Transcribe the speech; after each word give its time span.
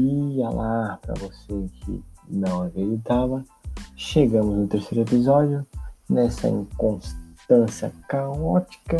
E 0.00 0.40
lá, 0.42 0.96
para 1.02 1.14
você 1.14 1.68
que 1.80 2.04
não 2.28 2.62
acreditava, 2.62 3.44
chegamos 3.96 4.56
no 4.56 4.68
terceiro 4.68 5.00
episódio, 5.00 5.66
nessa 6.08 6.48
inconstância 6.48 7.92
caótica 8.08 8.96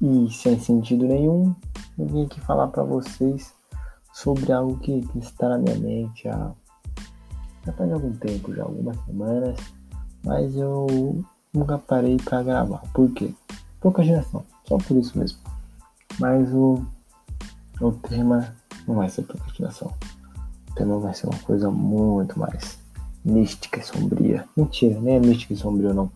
e 0.00 0.30
sem 0.30 0.56
sentido 0.60 1.08
nenhum. 1.08 1.52
Eu 1.98 2.06
vim 2.06 2.26
aqui 2.26 2.40
falar 2.42 2.68
para 2.68 2.84
vocês 2.84 3.52
sobre 4.12 4.52
algo 4.52 4.78
que, 4.78 5.00
que, 5.00 5.18
está 5.18 5.48
na 5.48 5.58
minha 5.58 5.78
mente 5.78 6.28
há, 6.28 6.52
já 7.66 7.72
faz 7.72 7.92
algum 7.92 8.12
tempo, 8.12 8.54
já 8.54 8.62
algumas 8.62 8.96
semanas, 9.06 9.58
mas 10.24 10.54
eu 10.54 11.24
nunca 11.52 11.76
parei 11.76 12.18
para 12.18 12.40
gravar. 12.44 12.82
Por 12.92 13.10
quê? 13.10 13.34
Procrastinação, 13.80 14.44
só 14.62 14.78
por 14.78 14.96
isso 14.96 15.18
mesmo. 15.18 15.40
Mas 16.20 16.54
o, 16.54 16.86
o 17.80 17.90
tema 17.90 18.54
não 18.86 18.96
vai 18.96 19.08
ser 19.08 19.22
procrastinação. 19.22 19.92
Tema 20.74 20.98
vai 20.98 21.14
ser 21.14 21.26
uma 21.26 21.38
coisa 21.40 21.70
muito 21.70 22.38
mais 22.38 22.78
mística 23.24 23.80
e 23.80 23.82
sombria. 23.82 24.48
Mentira, 24.56 25.00
nem 25.00 25.16
é 25.16 25.20
mística 25.20 25.52
e 25.54 25.56
sombria 25.56 25.94
não. 25.94 26.10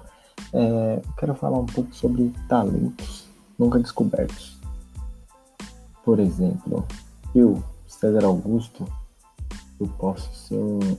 É, 0.52 1.00
quero 1.18 1.34
falar 1.34 1.58
um 1.58 1.66
pouco 1.66 1.94
sobre 1.94 2.32
talentos 2.48 3.28
nunca 3.58 3.78
descobertos. 3.78 4.56
Por 6.04 6.20
exemplo, 6.20 6.86
eu, 7.34 7.62
César 7.86 8.24
Augusto, 8.24 8.86
eu 9.80 9.88
posso 9.98 10.32
ser 10.34 10.54
um 10.54 10.96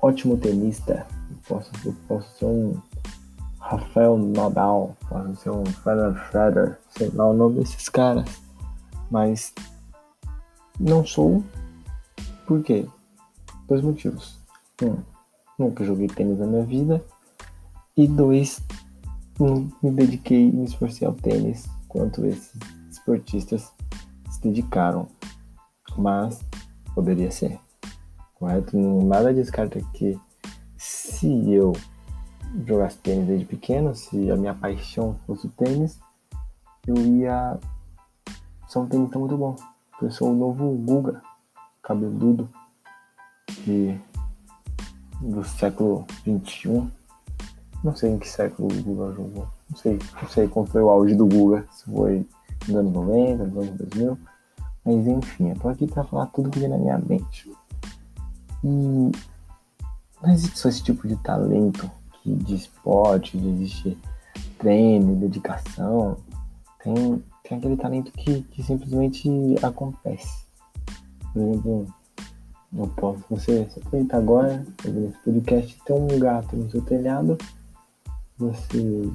ótimo 0.00 0.36
tenista, 0.36 1.06
eu 1.30 1.36
posso, 1.48 1.70
eu 1.84 1.94
posso 2.06 2.38
ser 2.38 2.44
um 2.46 2.80
Rafael 3.58 4.16
Nadal, 4.16 4.96
posso 5.08 5.36
ser 5.36 5.50
um 5.50 5.64
Federer 5.66 6.14
Federer, 6.30 6.78
sei 6.90 7.10
lá 7.10 7.26
o 7.26 7.34
nome 7.34 7.60
desses 7.60 7.88
caras, 7.88 8.24
mas 9.10 9.52
não 10.78 11.04
sou. 11.04 11.42
Por 12.50 12.64
quê? 12.64 12.84
Dois 13.68 13.80
motivos. 13.80 14.36
Um, 14.82 14.96
nunca 15.56 15.84
joguei 15.84 16.08
tênis 16.08 16.36
na 16.36 16.46
minha 16.48 16.64
vida. 16.64 17.00
E 17.96 18.08
dois, 18.08 18.60
não 19.38 19.70
me 19.80 19.92
dediquei 19.92 20.48
e 20.48 20.52
me 20.52 20.64
esforcei 20.64 21.06
ao 21.06 21.14
tênis 21.14 21.68
quanto 21.86 22.26
esses 22.26 22.52
esportistas 22.90 23.72
se 24.28 24.42
dedicaram. 24.42 25.06
Mas 25.96 26.44
poderia 26.92 27.30
ser. 27.30 27.56
Correto? 28.34 28.76
Nada 28.76 29.32
descarta 29.32 29.80
que 29.94 30.18
se 30.76 31.52
eu 31.52 31.70
jogasse 32.66 32.98
tênis 32.98 33.28
desde 33.28 33.46
pequeno, 33.46 33.94
se 33.94 34.28
a 34.28 34.34
minha 34.34 34.54
paixão 34.56 35.20
fosse 35.24 35.46
o 35.46 35.50
tênis, 35.50 36.00
eu 36.84 36.96
ia 36.96 37.60
ser 38.66 38.80
um 38.80 38.88
tenista 38.88 39.20
muito 39.20 39.36
bom. 39.36 39.54
Eu 40.02 40.10
sou 40.10 40.32
o 40.32 40.34
novo 40.34 40.72
Guga, 40.78 41.22
cabeludo, 41.90 42.48
de, 43.64 44.00
do 45.20 45.42
século 45.42 46.06
XXI. 46.22 46.88
Não 47.82 47.96
sei 47.96 48.12
em 48.12 48.18
que 48.18 48.28
século 48.28 48.68
o 48.68 48.82
Guga 48.82 49.12
jogou. 49.14 49.48
Não 49.68 49.76
sei, 49.76 49.98
não 50.20 50.28
sei 50.28 50.46
qual 50.46 50.66
foi 50.66 50.82
o 50.82 50.90
auge 50.90 51.16
do 51.16 51.26
Guga. 51.26 51.66
Se 51.72 51.84
foi 51.90 52.26
nos 52.68 52.76
anos 52.76 52.92
90, 52.92 53.44
nos 53.44 53.56
anos 53.56 53.78
2000. 53.78 54.18
Mas 54.84 55.06
enfim, 55.06 55.50
eu 55.50 55.58
tô 55.58 55.68
aqui 55.68 55.86
pra 55.86 56.04
falar 56.04 56.26
tudo 56.26 56.50
que 56.50 56.60
vem 56.60 56.68
na 56.68 56.78
minha 56.78 56.98
mente. 56.98 57.50
E 58.62 59.10
não 60.22 60.32
existe 60.32 60.58
só 60.58 60.68
esse 60.68 60.82
tipo 60.82 61.08
de 61.08 61.16
talento 61.16 61.90
que 62.22 62.34
de 62.34 62.54
esporte, 62.54 63.36
de 63.36 63.98
treino, 64.58 65.16
dedicação. 65.16 66.18
Tem 66.82 67.22
tem 67.42 67.58
aquele 67.58 67.76
talento 67.76 68.12
que, 68.12 68.42
que 68.42 68.62
simplesmente 68.62 69.28
acontece. 69.60 70.49
Exemplo, 71.34 71.86
eu 72.76 72.86
posso, 72.96 73.24
você, 73.30 73.64
você 73.64 73.80
acredita 73.80 74.16
agora, 74.16 74.66
esse 74.84 75.16
podcast, 75.24 75.78
tem 75.84 75.96
um 75.96 76.18
gato 76.18 76.56
no 76.56 76.70
seu 76.70 76.82
telhado, 76.82 77.36
você 78.38 79.10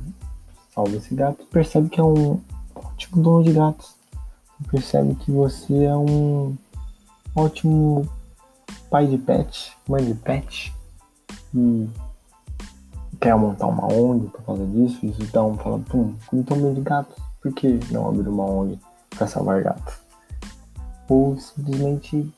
salva 0.73 0.95
esse 0.95 1.15
gato, 1.15 1.45
percebe 1.47 1.89
que 1.89 1.99
é 1.99 2.03
um 2.03 2.39
ótimo 2.73 3.23
dono 3.23 3.43
de 3.43 3.53
gatos. 3.53 3.95
Você 4.59 4.71
percebe 4.71 5.15
que 5.15 5.31
você 5.31 5.83
é 5.83 5.95
um 5.95 6.55
ótimo 7.35 8.07
pai 8.89 9.07
de 9.07 9.17
pet, 9.17 9.75
mãe 9.87 10.05
de 10.05 10.13
pet, 10.13 10.73
e 11.53 11.89
quer 13.19 13.35
montar 13.35 13.67
uma 13.67 13.91
ONG 13.91 14.29
por 14.29 14.43
causa 14.43 14.65
disso, 14.65 15.05
isso 15.05 15.21
então 15.23 15.57
fala, 15.57 15.79
pum, 15.79 16.13
então 16.33 16.59
bem 16.59 16.73
de 16.73 16.81
gatos 16.81 17.25
por 17.45 17.53
que 17.53 17.79
não 17.91 18.09
abrir 18.09 18.27
uma 18.27 18.43
ONG 18.43 18.79
para 19.11 19.27
salvar 19.27 19.61
gatos? 19.61 20.04
Ou 21.07 21.37
simplesmente 21.37 22.33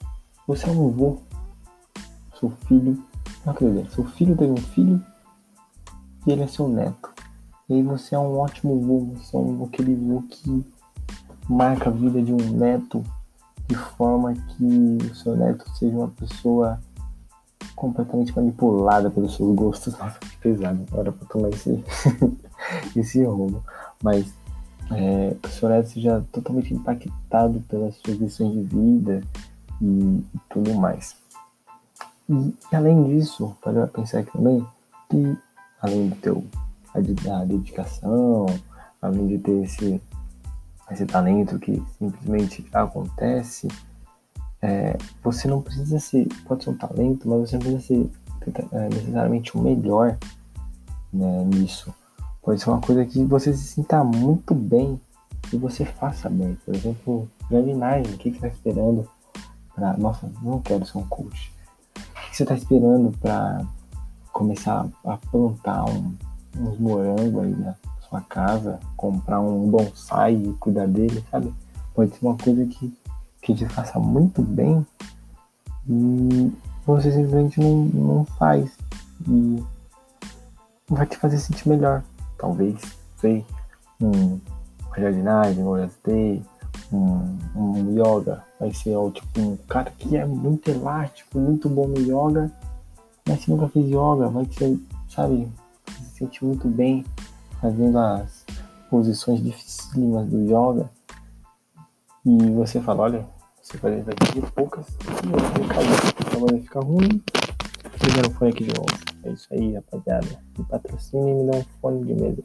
você 0.47 0.67
é 0.67 0.72
um 0.72 0.88
avô, 0.88 1.17
seu 2.39 2.50
filho, 2.67 3.03
não 3.45 3.53
acredito, 3.53 3.91
seu 3.94 4.05
filho 4.05 4.35
teve 4.35 4.51
um 4.51 4.57
filho 4.57 5.03
e 6.25 6.31
ele 6.31 6.44
é 6.44 6.47
seu 6.47 6.67
neto. 6.67 7.09
E 7.69 7.73
aí 7.73 7.83
você 7.83 8.16
é 8.16 8.19
um 8.19 8.38
ótimo 8.38 8.81
avô, 8.81 9.13
você 9.16 9.35
é 9.35 9.39
um, 9.39 9.63
aquele 9.63 9.94
avô 9.94 10.23
que 10.29 10.66
marca 11.50 11.89
a 11.89 11.94
vida 11.94 12.22
de 12.22 12.33
um 12.33 12.38
neto 12.38 13.03
de 13.67 13.75
forma 13.75 14.33
que 14.33 14.97
o 15.11 15.16
seu 15.16 15.35
neto 15.35 15.69
seja 15.78 15.95
uma 15.95 16.07
pessoa 16.07 16.79
completamente 17.75 18.35
manipulada 18.35 19.11
pelos 19.11 19.35
seus 19.35 19.55
gostos. 19.55 19.95
Nossa, 19.99 20.19
que 20.19 20.38
pesado, 20.38 20.84
agora 20.91 21.11
pra 21.11 21.28
tomar 21.28 21.49
esse, 21.49 21.84
esse 22.95 23.23
rumo. 23.23 23.63
Mas 24.01 24.34
é, 24.92 25.36
o 25.44 25.50
seu 25.50 25.70
neto 25.70 25.90
seja 25.90 26.24
totalmente 26.31 26.74
impactado 26.74 27.62
pelas 27.68 27.96
suas 27.96 28.18
lições 28.18 28.53
de 28.53 28.64
vida 28.64 29.22
e, 29.81 29.86
e 29.86 30.40
tudo 30.50 30.74
mais. 30.75 31.16
E, 32.30 32.53
além 32.74 33.03
disso, 33.06 33.56
pode 33.62 33.92
pensar 33.92 34.20
aqui 34.20 34.31
também 34.31 34.66
que 35.09 35.38
além 35.81 36.09
do 36.09 36.16
teu 36.18 36.44
a, 36.94 37.46
dedicação, 37.46 38.46
além 39.02 39.28
de 39.28 39.38
ter 39.38 39.64
esse, 39.64 40.02
esse 40.92 41.06
talento 41.06 41.59
que 41.59 41.81
simplesmente 41.97 42.66
acontece, 42.74 43.68
é, 44.62 44.97
você 45.24 45.47
não 45.47 45.62
precisa 45.62 46.00
ser, 46.00 46.28
pode 46.46 46.64
ser 46.64 46.72
um 46.72 46.78
talento, 46.78 47.30
mas 47.30 47.50
você 47.50 47.58
não 47.58 47.62
precisa 47.62 47.81
ser 47.81 48.12
é, 48.72 48.90
necessariamente 48.90 49.56
o 49.56 49.62
melhor 49.62 50.18
né, 51.14 51.44
nisso. 51.46 51.94
Pode 52.47 52.62
ser 52.62 52.69
uma 52.69 52.80
coisa 52.80 53.06
que 53.06 53.22
você 53.25 53.52
se 53.52 53.62
sinta 53.66 54.02
muito 54.06 54.56
bem 54.56 54.97
e 55.52 55.58
você 55.58 55.84
faça 55.84 56.30
bem. 56.30 56.58
Por 56.63 56.74
exemplo, 56.74 57.30
jardinagem, 57.52 58.13
o 58.13 58.18
que, 58.18 58.30
você 58.30 58.35
está 58.38 58.47
esperando 58.47 59.06
para. 59.75 59.97
Nossa, 59.97 60.31
não 60.41 60.62
quero 60.62 60.85
ser 60.85 60.97
um 60.97 61.06
coach. 61.08 61.52
O 61.97 62.30
que 62.30 62.38
você 62.38 62.44
está 62.44 62.56
esperando 62.56 63.12
para 63.18 63.66
começar 64.31 64.88
a 65.03 65.18
plantar 65.18 65.90
um, 65.90 66.16
uns 66.58 66.80
morangos 66.80 67.44
aí 67.44 67.53
na 67.53 67.75
sua 68.08 68.22
casa, 68.22 68.79
comprar 68.96 69.41
um 69.41 69.69
bonsai 69.69 70.35
e 70.35 70.53
cuidar 70.53 70.88
dele, 70.88 71.22
sabe? 71.29 71.53
Pode 71.94 72.16
ser 72.16 72.25
uma 72.25 72.38
coisa 72.38 72.66
que, 72.66 72.97
que 73.41 73.53
te 73.56 73.66
faça 73.66 74.00
muito 74.00 74.41
bem 74.41 74.88
e 75.85 76.53
você 76.85 77.12
simplesmente 77.12 77.59
não, 77.59 77.84
não 77.88 78.25
faz. 78.40 78.72
E 79.28 79.62
vai 80.88 81.06
te 81.06 81.18
fazer 81.18 81.40
sentir 81.40 81.68
melhor 81.68 82.02
talvez, 82.38 82.80
sei, 83.18 83.46
um 84.02 84.40
jardinagem, 84.98 85.64
um 85.64 85.90
day, 86.03 86.44
um, 86.92 87.38
um 87.56 87.92
yoga, 87.94 88.44
vai 88.59 88.74
ser 88.74 88.96
ó, 88.96 89.09
tipo 89.12 89.40
um 89.40 89.58
cara 89.68 89.92
que 89.92 90.16
é 90.16 90.25
muito 90.25 90.70
elástico, 90.70 91.40
muito 91.40 91.70
bom 91.70 91.88
no 91.88 92.00
yoga, 92.00 92.52
mas 93.28 93.42
se 93.42 93.52
nunca 93.52 93.68
fez 93.68 93.88
yoga, 93.88 94.30
vai 94.30 94.46
ser, 94.46 94.80
sabe, 95.09 95.47
se 95.88 96.18
sentir 96.18 96.46
muito 96.46 96.68
bem 96.68 97.06
fazendo 97.62 97.97
as 97.97 98.46
posições 98.90 99.44
dificílimas 99.44 100.28
do 100.28 100.44
yoga. 100.44 100.90
E 102.26 102.52
você 102.52 102.82
fala, 102.82 103.03
olha, 103.03 103.26
você 103.61 103.78
vai 103.78 104.02
ter 104.02 104.52
poucas, 104.52 104.88
e 104.88 105.28
você 105.28 105.67
caiu, 105.67 106.47
vai 106.47 106.59
ficar 106.59 106.82
ruim, 106.82 107.22
Pegando 108.00 108.29
o 108.29 108.32
fone 108.32 108.52
aqui 108.52 108.64
de 108.64 108.73
novo. 108.79 109.07
É 109.28 109.32
isso 109.34 109.47
aí, 109.52 109.74
rapaziada. 109.74 110.28
Me 110.58 110.64
patrocina 110.66 111.29
e 111.29 111.34
me 111.34 111.52
dá 111.52 111.58
um 111.58 111.64
fone 111.82 112.06
de 112.06 112.14
mesa. 112.14 112.44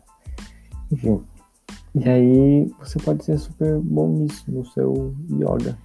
Enfim. 0.90 1.22
E 1.94 2.08
aí 2.08 2.74
você 2.78 2.98
pode 2.98 3.24
ser 3.24 3.38
super 3.38 3.78
bom 3.78 4.08
nisso, 4.08 4.50
no 4.50 4.64
seu 4.66 5.14
yoga. 5.30 5.78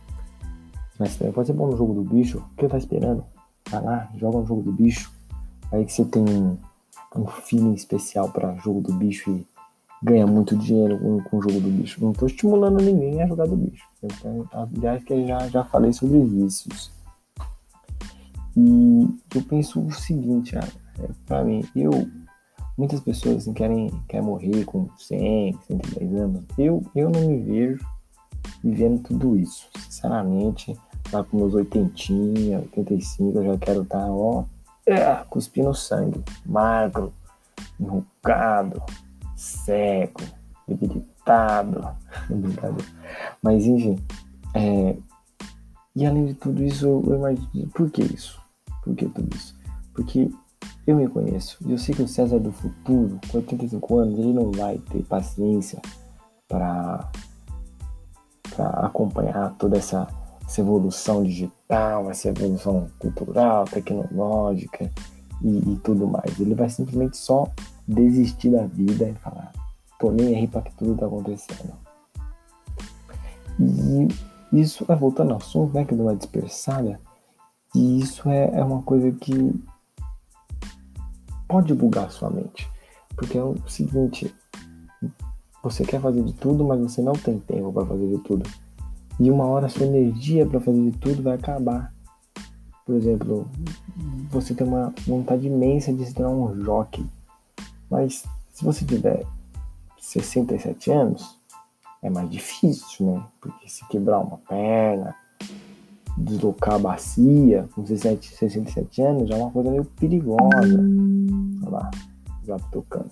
Mas 0.97 1.15
também 1.15 1.33
pode 1.33 1.47
ser 1.47 1.53
bom 1.53 1.67
no 1.67 1.77
jogo 1.77 1.93
do 1.93 2.03
bicho. 2.03 2.39
O 2.39 2.55
que 2.55 2.65
eu 2.65 2.69
tá 2.69 2.77
esperando? 2.77 3.23
Vai 3.69 3.83
lá, 3.83 4.09
joga 4.15 4.39
no 4.39 4.45
jogo 4.45 4.63
do 4.63 4.71
bicho. 4.71 5.11
Aí 5.71 5.85
que 5.85 5.91
você 5.91 6.05
tem 6.05 6.23
um, 6.23 7.27
feeling 7.27 7.73
especial 7.73 8.29
para 8.31 8.55
jogo 8.55 8.81
do 8.81 8.93
bicho 8.93 9.29
e 9.29 9.45
ganha 10.01 10.25
muito 10.25 10.55
dinheiro 10.55 10.97
com, 10.97 11.21
com 11.23 11.37
o 11.37 11.41
jogo 11.41 11.59
do 11.59 11.69
bicho. 11.69 12.03
Não 12.03 12.13
tô 12.13 12.25
estimulando 12.25 12.81
ninguém 12.81 13.21
a 13.21 13.27
jogar 13.27 13.47
do 13.47 13.55
bicho. 13.55 13.85
Então, 14.01 14.47
aliás, 14.51 15.03
que 15.03 15.13
eu 15.13 15.27
já, 15.27 15.47
já 15.49 15.63
falei 15.65 15.93
sobre 15.93 16.23
vícios. 16.23 16.91
E 18.57 19.07
eu 19.35 19.43
penso 19.43 19.79
o 19.79 19.91
seguinte, 19.91 20.57
é, 20.57 20.61
para 21.25 21.43
mim, 21.43 21.63
eu 21.75 21.91
muitas 22.77 22.99
pessoas 22.99 23.37
assim, 23.37 23.53
querem, 23.53 23.89
querem 24.09 24.25
morrer 24.25 24.65
com 24.65 24.89
100, 24.97 25.57
110 25.67 26.15
anos. 26.15 26.43
Eu, 26.57 26.83
eu 26.95 27.09
não 27.09 27.21
me 27.21 27.39
vejo 27.41 27.85
vivendo 28.63 29.01
tudo 29.03 29.37
isso. 29.37 29.69
Sinceramente, 29.77 30.75
Lá 31.11 31.23
com 31.23 31.37
meus 31.37 31.53
oitentinha, 31.53 32.59
85, 32.59 33.39
eu 33.39 33.45
já 33.45 33.57
quero 33.57 33.83
estar, 33.83 33.99
tá, 33.99 34.11
ó, 34.11 34.43
é, 34.85 35.15
cuspindo 35.29 35.73
sangue, 35.73 36.21
magro, 36.45 37.13
enrugado, 37.79 38.83
cego, 39.35 40.21
debilitado. 40.67 41.95
Mas 43.41 43.65
enfim, 43.65 43.95
é, 44.53 44.97
e 45.95 46.05
além 46.05 46.25
de 46.25 46.33
tudo 46.33 46.61
isso, 46.61 46.85
eu 46.85 47.15
imagino, 47.15 47.69
por 47.69 47.89
que 47.89 48.01
isso? 48.01 48.41
Por 48.87 48.95
que 48.95 49.05
tudo 49.09 49.35
isso? 49.35 49.53
Porque 49.93 50.31
eu 50.85 50.95
me 50.95 51.09
conheço 51.09 51.57
e 51.67 51.73
eu 51.73 51.77
sei 51.77 51.93
que 51.93 52.01
o 52.01 52.07
César 52.07 52.39
do 52.39 52.53
futuro, 52.53 53.19
com 53.29 53.39
85 53.39 53.97
anos, 53.97 54.17
ele 54.17 54.31
não 54.31 54.49
vai 54.51 54.77
ter 54.77 55.03
paciência 55.03 55.81
para 56.47 57.11
acompanhar 58.57 59.53
toda 59.57 59.77
essa, 59.77 60.07
essa, 60.45 60.61
evolução 60.61 61.23
digital, 61.23 62.09
essa 62.09 62.29
evolução 62.29 62.87
cultural, 62.97 63.65
tecnológica 63.65 64.89
e, 65.41 65.73
e, 65.73 65.75
tudo 65.83 66.07
mais. 66.07 66.39
Ele 66.39 66.55
vai 66.55 66.69
simplesmente 66.69 67.17
só 67.17 67.51
desistir 67.85 68.51
da 68.51 68.65
vida 68.65 69.09
e 69.09 69.13
falar: 69.15 69.51
tô 69.99 70.09
nem 70.11 70.37
aí 70.37 70.47
para 70.47 70.61
que 70.61 70.73
tudo 70.77 70.95
tá 70.95 71.05
acontecendo. 71.05 71.73
E 73.59 74.07
isso, 74.53 74.85
é 74.87 74.95
voltando 74.95 75.31
ao 75.31 75.37
assunto, 75.37 75.73
né, 75.73 75.83
que 75.83 75.93
deu 75.93 76.05
uma 76.05 76.15
dispersada, 76.15 77.01
e 77.75 77.99
isso 77.99 78.29
é, 78.29 78.51
é 78.53 78.63
uma 78.63 78.81
coisa 78.81 79.11
que 79.11 79.53
pode 81.47 81.73
bugar 81.73 82.11
sua 82.11 82.29
mente. 82.29 82.69
Porque 83.15 83.37
é 83.37 83.43
o 83.43 83.55
seguinte, 83.67 84.33
você 85.63 85.83
quer 85.83 85.99
fazer 85.99 86.23
de 86.23 86.33
tudo, 86.33 86.63
mas 86.63 86.79
você 86.79 87.01
não 87.01 87.13
tem 87.13 87.39
tempo 87.39 87.71
para 87.73 87.85
fazer 87.85 88.07
de 88.07 88.19
tudo. 88.19 88.49
E 89.19 89.31
uma 89.31 89.45
hora 89.45 89.69
sua 89.69 89.85
energia 89.85 90.45
para 90.45 90.59
fazer 90.59 90.91
de 90.91 90.97
tudo 90.97 91.23
vai 91.23 91.35
acabar. 91.35 91.93
Por 92.85 92.95
exemplo, 92.95 93.49
você 94.29 94.53
tem 94.53 94.65
uma 94.65 94.93
vontade 95.05 95.47
imensa 95.47 95.91
de 95.91 96.05
se 96.05 96.13
tornar 96.13 96.29
um 96.29 96.63
jockey. 96.63 97.05
Mas 97.89 98.23
se 98.53 98.63
você 98.63 98.85
tiver 98.85 99.25
67 99.97 100.91
anos, 100.91 101.39
é 102.01 102.09
mais 102.09 102.29
difícil, 102.29 103.05
né? 103.05 103.25
Porque 103.41 103.67
se 103.67 103.85
quebrar 103.87 104.19
uma 104.19 104.37
perna, 104.37 105.15
deslocar 106.17 106.75
a 106.75 106.79
bacia 106.79 107.69
com 107.73 107.85
67, 107.85 108.35
67 108.35 109.01
anos 109.01 109.29
já 109.29 109.37
é 109.37 109.41
uma 109.41 109.51
coisa 109.51 109.69
meio 109.69 109.85
perigosa. 109.85 110.79
Olha 111.63 111.69
lá, 111.69 111.91
já 112.43 112.57
tocando. 112.71 113.11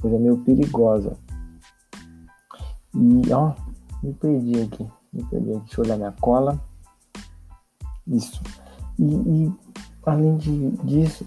Coisa 0.00 0.18
meio 0.18 0.38
perigosa. 0.38 1.16
E 2.94 3.32
ó, 3.32 3.54
me 4.02 4.12
perdi 4.14 4.60
aqui. 4.60 4.86
Me 5.12 5.24
perdi 5.24 5.50
aqui. 5.50 5.60
Deixa 5.60 5.80
eu 5.80 5.84
olhar 5.84 5.96
minha 5.96 6.12
cola. 6.12 6.60
Isso. 8.06 8.42
E, 8.98 9.04
e 9.04 9.52
além 10.04 10.36
de, 10.36 10.70
disso, 10.84 11.24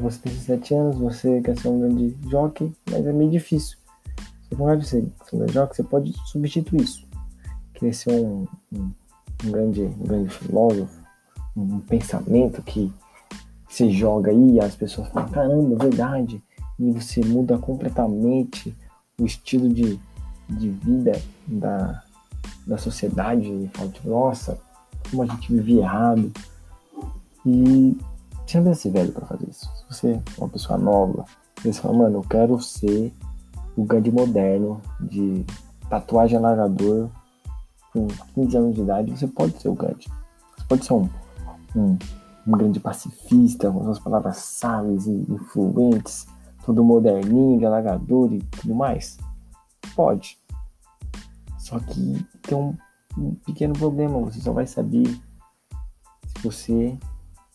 você 0.00 0.20
tem 0.20 0.32
17 0.32 0.74
anos, 0.74 0.98
você 0.98 1.40
quer 1.42 1.58
ser 1.58 1.68
um 1.68 1.80
grande 1.80 2.16
jockey, 2.30 2.72
mas 2.90 3.06
é 3.06 3.12
meio 3.12 3.30
difícil. 3.30 3.76
Você 4.42 4.56
pode 4.56 4.86
ser 4.86 5.12
um 5.32 5.38
grande 5.38 5.52
jockey, 5.52 5.76
você 5.76 5.82
pode 5.82 6.12
substituir 6.26 6.82
isso. 6.82 7.06
Querer 7.74 7.92
ser 7.92 8.12
um, 8.12 8.46
um 8.72 8.90
um 9.44 9.50
grande, 9.50 9.82
um 9.82 10.04
grande 10.04 10.28
filósofo, 10.30 11.00
um 11.56 11.80
pensamento 11.80 12.62
que 12.62 12.92
você 13.68 13.90
joga 13.90 14.30
aí 14.30 14.54
e 14.54 14.60
as 14.60 14.74
pessoas 14.74 15.08
falam, 15.08 15.28
caramba, 15.28 15.74
é 15.74 15.88
verdade, 15.88 16.42
e 16.78 16.90
você 16.92 17.20
muda 17.24 17.58
completamente 17.58 18.76
o 19.18 19.24
estilo 19.24 19.68
de, 19.68 19.98
de 20.48 20.70
vida 20.70 21.20
da, 21.46 22.02
da 22.66 22.78
sociedade 22.78 23.46
e 23.46 23.70
fala, 23.72 23.90
nossa, 24.04 24.58
como 25.10 25.22
a 25.22 25.26
gente 25.26 25.52
vive 25.52 25.78
errado. 25.78 26.32
E 27.44 27.96
você 28.46 28.60
não 28.60 28.74
ser 28.74 28.90
velho 28.90 29.12
para 29.12 29.26
fazer 29.26 29.48
isso. 29.48 29.66
Se 29.76 29.84
você 29.88 30.10
é 30.12 30.22
uma 30.38 30.48
pessoa 30.48 30.78
nova, 30.78 31.24
você 31.62 31.80
fala, 31.80 31.96
mano, 31.96 32.18
eu 32.18 32.22
quero 32.22 32.60
ser 32.60 33.12
o 33.76 33.84
Gandhi 33.84 34.10
moderno 34.10 34.80
de 35.00 35.44
tatuagem 35.88 36.36
alargador 36.36 37.08
com 37.96 38.08
15 38.34 38.56
anos 38.56 38.74
de 38.74 38.82
idade, 38.82 39.10
você 39.10 39.26
pode 39.26 39.60
ser 39.60 39.68
o 39.68 39.74
Gandhi. 39.74 40.06
Você 40.56 40.64
pode 40.68 40.84
ser 40.84 40.92
um, 40.92 41.08
um, 41.74 41.98
um 42.46 42.52
grande 42.52 42.78
pacifista, 42.78 43.70
com 43.70 43.84
suas 43.84 43.98
palavras 43.98 44.36
sábias 44.36 45.06
e 45.06 45.24
influentes, 45.30 46.26
todo 46.64 46.84
moderninho, 46.84 47.58
dialogador 47.58 48.32
e 48.32 48.42
tudo 48.42 48.74
mais. 48.74 49.16
Pode. 49.94 50.38
Só 51.58 51.78
que 51.78 52.26
tem 52.42 52.58
um, 52.58 52.76
um 53.16 53.34
pequeno 53.46 53.72
problema, 53.72 54.20
você 54.20 54.40
só 54.40 54.52
vai 54.52 54.66
saber 54.66 55.08
se 55.08 56.42
você 56.42 56.98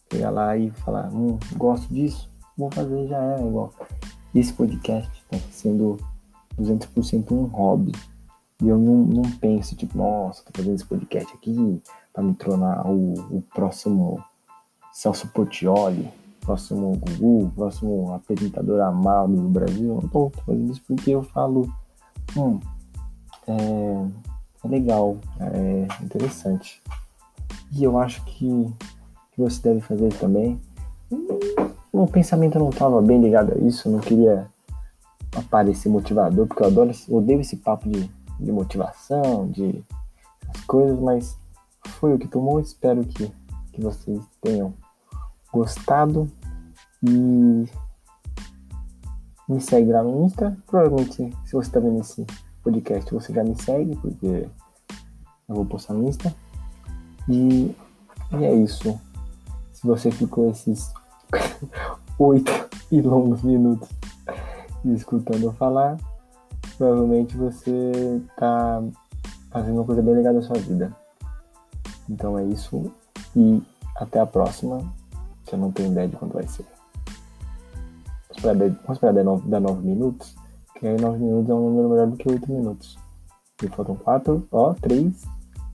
pegar 0.09 0.31
lá 0.31 0.57
e 0.57 0.71
falar, 0.71 1.13
hum, 1.13 1.37
gosto 1.55 1.87
disso, 1.93 2.29
vou 2.57 2.71
fazer, 2.71 3.07
já 3.07 3.21
é 3.21 3.45
igual. 3.45 3.73
Esse 4.33 4.53
podcast 4.53 5.11
está 5.11 5.37
sendo 5.51 5.97
200% 6.59 7.31
um 7.31 7.45
hobby. 7.45 7.91
E 8.61 8.67
eu 8.67 8.77
não, 8.77 8.97
não 8.97 9.31
penso, 9.39 9.75
tipo, 9.75 9.97
nossa, 9.97 10.43
tô 10.43 10.51
fazendo 10.55 10.75
esse 10.75 10.85
podcast 10.85 11.33
aqui 11.33 11.81
para 12.13 12.23
me 12.23 12.35
tornar 12.35 12.85
o, 12.85 13.13
o 13.37 13.43
próximo 13.53 14.23
Celso 14.93 15.27
Portioli, 15.29 16.07
próximo 16.41 16.95
Gugu, 16.97 17.51
próximo 17.55 18.13
apresentador 18.13 18.81
amado 18.81 19.35
do 19.35 19.49
Brasil. 19.49 19.99
Não 20.01 20.07
tô 20.07 20.31
fazendo 20.45 20.71
isso 20.71 20.81
porque 20.87 21.09
eu 21.09 21.23
falo, 21.23 21.67
hum, 22.37 22.59
é, 23.47 24.05
é 24.63 24.67
legal, 24.67 25.17
é 25.39 25.87
interessante. 26.03 26.81
E 27.71 27.83
eu 27.83 27.97
acho 27.97 28.23
que, 28.25 28.47
que 29.31 29.41
você 29.41 29.61
deve 29.69 29.81
fazer 29.81 30.13
também. 30.13 30.59
O 31.91 32.05
pensamento 32.05 32.59
não 32.59 32.69
estava 32.69 33.01
bem 33.01 33.19
ligado 33.19 33.53
a 33.53 33.57
isso, 33.57 33.87
eu 33.87 33.93
não 33.93 33.99
queria 33.99 34.47
aparecer 35.35 35.89
motivador, 35.89 36.45
porque 36.45 36.61
eu 36.61 36.67
adoro, 36.67 36.91
eu 37.07 37.17
odeio 37.17 37.41
esse 37.41 37.57
papo 37.57 37.89
de 37.89 38.09
de 38.41 38.51
motivação, 38.51 39.47
de 39.49 39.83
as 40.49 40.61
coisas, 40.65 40.99
mas 40.99 41.37
foi 41.99 42.13
o 42.13 42.19
que 42.19 42.27
tomou. 42.27 42.59
Espero 42.59 43.05
que, 43.05 43.31
que 43.71 43.81
vocês 43.81 44.21
tenham 44.41 44.73
gostado 45.53 46.29
e 47.03 47.65
me 49.47 49.61
segue 49.61 49.91
lá 49.91 50.03
no 50.03 50.25
Insta. 50.25 50.57
Provavelmente, 50.67 51.31
se 51.45 51.53
você 51.53 51.69
está 51.69 51.79
vendo 51.79 52.01
esse 52.01 52.25
podcast, 52.63 53.13
você 53.13 53.33
já 53.33 53.43
me 53.43 53.55
segue, 53.61 53.95
porque 53.97 54.47
eu 55.47 55.55
vou 55.55 55.65
postar 55.65 55.93
no 55.93 56.07
Insta. 56.07 56.33
E, 57.29 57.75
e 58.31 58.43
é 58.43 58.53
isso. 58.53 58.99
Se 59.73 59.85
você 59.85 60.11
ficou 60.11 60.49
esses 60.49 60.91
oito 62.17 62.51
e 62.91 63.01
longos 63.01 63.41
minutos 63.43 63.89
escutando 64.85 65.43
eu 65.43 65.53
falar, 65.53 65.97
provavelmente 66.81 67.37
você 67.37 68.19
tá 68.35 68.81
fazendo 69.51 69.75
uma 69.75 69.85
coisa 69.85 70.01
bem 70.01 70.15
legal 70.15 70.33
da 70.33 70.41
sua 70.41 70.57
vida. 70.57 70.91
Então 72.09 72.39
é 72.39 72.43
isso 72.45 72.91
e 73.35 73.61
até 73.97 74.19
a 74.19 74.25
próxima, 74.25 74.91
que 75.45 75.53
eu 75.53 75.59
não 75.59 75.71
tenho 75.71 75.91
ideia 75.91 76.07
de 76.07 76.15
quando 76.15 76.33
vai 76.33 76.47
ser. 76.47 76.65
Vamos 78.41 78.73
esperar, 78.89 79.13
dar 79.13 79.59
9 79.59 79.87
minutos, 79.87 80.35
que 80.75 80.87
aí 80.87 80.99
9 80.99 81.19
minutos 81.19 81.51
é 81.51 81.53
um 81.53 81.69
número 81.69 81.89
melhor 81.89 82.07
do 82.07 82.17
que 82.17 82.27
8 82.27 82.51
minutos. 82.51 82.97
E 83.61 83.67
faltam 83.67 83.95
4, 83.97 84.47
ó, 84.51 84.73
3, 84.73 85.23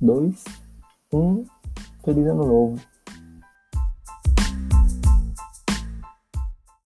2, 0.01 0.43
1. 1.13 1.45
Feliz 2.03 2.27
ano 2.27 2.45
novo. 2.45 2.81